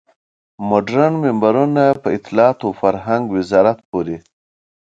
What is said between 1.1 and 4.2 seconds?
منبرونه په اطلاعاتو او فرهنګ وزارت پورې.